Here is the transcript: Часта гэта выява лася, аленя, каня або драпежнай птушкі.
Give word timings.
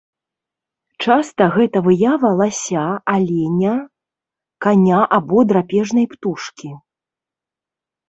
Часта 1.03 1.43
гэта 1.57 1.77
выява 1.89 2.31
лася, 2.41 2.87
аленя, 3.15 3.75
каня 4.69 5.01
або 5.21 5.37
драпежнай 5.55 6.05
птушкі. 6.17 6.69